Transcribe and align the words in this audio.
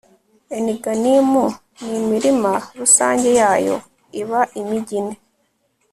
eniganimu 0.57 1.45
n'imirima 1.89 2.53
rusange 2.79 3.29
yayo: 3.41 3.75
iba 4.21 4.41
imigi 4.59 4.95
ine 4.99 5.15